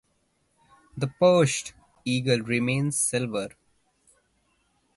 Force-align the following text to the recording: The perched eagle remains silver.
The 0.97 1.05
perched 1.09 1.73
eagle 2.05 2.39
remains 2.39 2.97
silver. 2.97 3.49